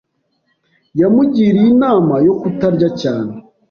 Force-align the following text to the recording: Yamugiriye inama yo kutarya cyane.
Yamugiriye 0.99 1.67
inama 1.73 2.15
yo 2.27 2.33
kutarya 2.39 2.89
cyane. 3.01 3.31